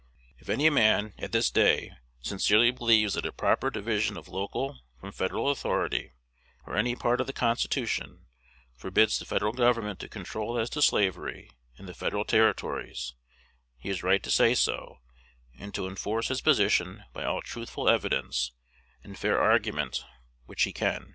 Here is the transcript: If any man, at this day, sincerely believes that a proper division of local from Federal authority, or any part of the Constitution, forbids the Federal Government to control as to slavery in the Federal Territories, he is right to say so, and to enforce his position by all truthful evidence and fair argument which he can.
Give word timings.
If 0.39 0.49
any 0.49 0.67
man, 0.71 1.13
at 1.19 1.31
this 1.31 1.51
day, 1.51 1.91
sincerely 2.21 2.71
believes 2.71 3.13
that 3.13 3.25
a 3.27 3.31
proper 3.31 3.69
division 3.69 4.17
of 4.17 4.27
local 4.27 4.79
from 4.99 5.11
Federal 5.11 5.51
authority, 5.51 6.13
or 6.65 6.75
any 6.75 6.95
part 6.95 7.21
of 7.21 7.27
the 7.27 7.33
Constitution, 7.33 8.25
forbids 8.75 9.19
the 9.19 9.25
Federal 9.25 9.53
Government 9.53 9.99
to 9.99 10.09
control 10.09 10.57
as 10.57 10.71
to 10.71 10.81
slavery 10.81 11.51
in 11.77 11.85
the 11.85 11.93
Federal 11.93 12.25
Territories, 12.25 13.13
he 13.77 13.89
is 13.91 14.01
right 14.01 14.23
to 14.23 14.31
say 14.31 14.55
so, 14.55 14.97
and 15.59 15.71
to 15.75 15.87
enforce 15.87 16.29
his 16.29 16.41
position 16.41 17.03
by 17.13 17.23
all 17.23 17.43
truthful 17.43 17.87
evidence 17.87 18.53
and 19.03 19.19
fair 19.19 19.39
argument 19.39 20.03
which 20.47 20.63
he 20.63 20.73
can. 20.73 21.09